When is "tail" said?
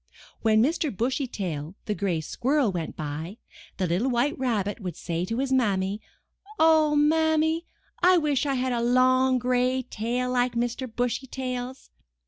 1.27-1.75, 9.83-10.31